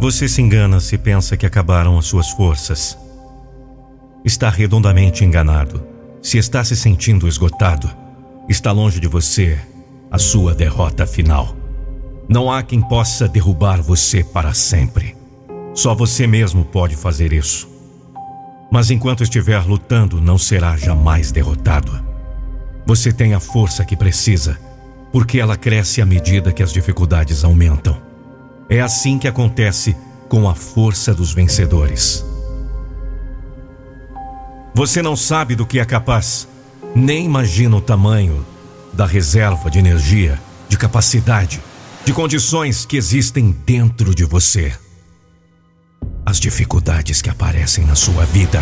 [0.00, 2.96] Você se engana se pensa que acabaram as suas forças.
[4.24, 5.84] Está redondamente enganado.
[6.22, 7.90] Se está se sentindo esgotado,
[8.48, 9.58] está longe de você
[10.08, 11.56] a sua derrota final.
[12.28, 15.16] Não há quem possa derrubar você para sempre.
[15.74, 17.68] Só você mesmo pode fazer isso.
[18.70, 21.92] Mas enquanto estiver lutando, não será jamais derrotado.
[22.86, 24.58] Você tem a força que precisa
[25.10, 28.07] porque ela cresce à medida que as dificuldades aumentam.
[28.68, 29.96] É assim que acontece
[30.28, 32.24] com a força dos vencedores.
[34.74, 36.46] Você não sabe do que é capaz,
[36.94, 38.44] nem imagina o tamanho
[38.92, 41.60] da reserva de energia, de capacidade,
[42.04, 44.72] de condições que existem dentro de você.
[46.24, 48.60] As dificuldades que aparecem na sua vida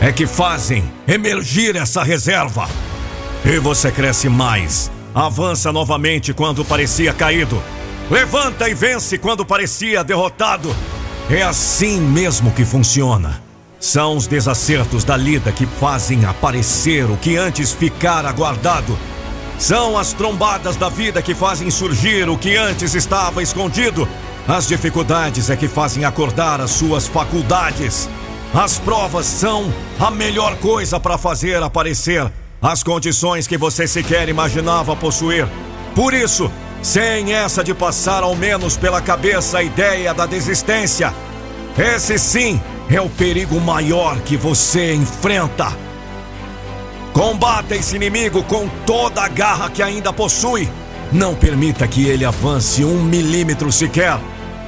[0.00, 2.68] é que fazem emergir essa reserva.
[3.44, 7.62] E você cresce mais Avança novamente quando parecia caído.
[8.08, 10.74] Levanta e vence quando parecia derrotado.
[11.28, 13.42] É assim mesmo que funciona.
[13.80, 18.96] São os desacertos da lida que fazem aparecer o que antes ficara guardado.
[19.58, 24.08] São as trombadas da vida que fazem surgir o que antes estava escondido.
[24.46, 28.08] As dificuldades é que fazem acordar as suas faculdades.
[28.54, 32.30] As provas são a melhor coisa para fazer aparecer
[32.62, 35.48] as condições que você sequer imaginava possuir.
[35.94, 36.50] Por isso,
[36.86, 41.12] sem essa de passar ao menos pela cabeça a ideia da desistência,
[41.76, 45.66] esse sim é o perigo maior que você enfrenta.
[47.12, 50.70] Combata esse inimigo com toda a garra que ainda possui.
[51.10, 54.16] Não permita que ele avance um milímetro sequer.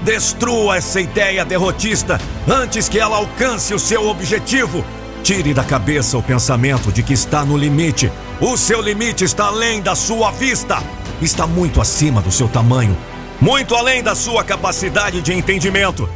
[0.00, 2.18] Destrua essa ideia derrotista
[2.48, 4.82] antes que ela alcance o seu objetivo.
[5.22, 8.10] Tire da cabeça o pensamento de que está no limite.
[8.40, 10.82] O seu limite está além da sua vista.
[11.20, 12.96] Está muito acima do seu tamanho.
[13.40, 16.08] Muito além da sua capacidade de entendimento.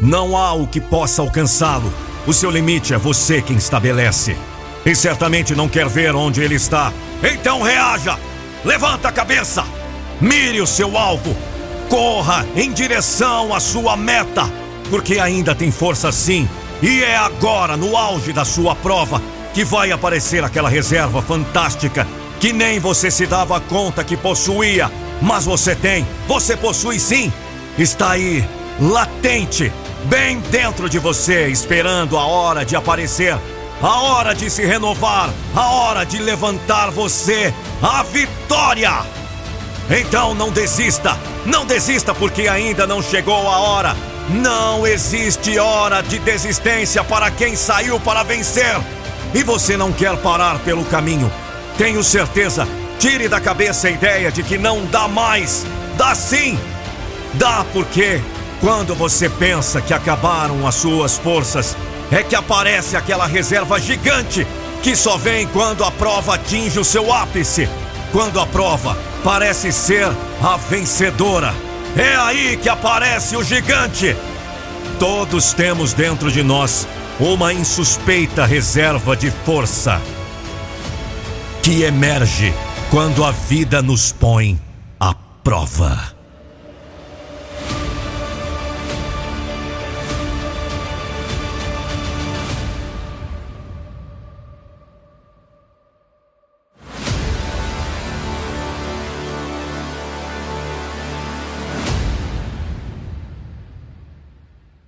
[0.00, 1.92] Não há o que possa alcançá-lo.
[2.26, 4.36] O seu limite é você quem estabelece.
[4.84, 6.92] E certamente não quer ver onde ele está.
[7.22, 8.18] Então reaja!
[8.64, 9.64] Levanta a cabeça!
[10.20, 11.36] Mire o seu alvo!
[11.88, 14.50] Corra em direção à sua meta!
[14.90, 16.48] Porque ainda tem força sim
[16.80, 19.20] e é agora, no auge da sua prova,
[19.52, 22.06] que vai aparecer aquela reserva fantástica
[22.40, 24.90] que nem você se dava conta que possuía,
[25.20, 27.32] mas você tem, você possui sim.
[27.76, 28.44] Está aí,
[28.80, 29.72] latente,
[30.04, 33.36] bem dentro de você, esperando a hora de aparecer,
[33.82, 38.92] a hora de se renovar, a hora de levantar você, a vitória.
[39.90, 43.96] Então não desista, não desista porque ainda não chegou a hora.
[44.28, 48.78] Não existe hora de desistência para quem saiu para vencer.
[49.32, 51.32] E você não quer parar pelo caminho.
[51.78, 52.66] Tenho certeza.
[52.98, 55.64] Tire da cabeça a ideia de que não dá mais.
[55.96, 56.58] Dá sim.
[57.34, 58.20] Dá porque
[58.60, 61.76] quando você pensa que acabaram as suas forças,
[62.10, 64.44] é que aparece aquela reserva gigante
[64.82, 67.68] que só vem quando a prova atinge o seu ápice.
[68.10, 70.08] Quando a prova parece ser
[70.42, 71.54] a vencedora.
[71.96, 74.16] É aí que aparece o gigante.
[74.98, 76.88] Todos temos dentro de nós
[77.20, 80.00] uma insuspeita reserva de força
[81.68, 82.54] que emerge
[82.90, 84.58] quando a vida nos põe
[84.98, 85.12] à
[85.44, 86.17] prova.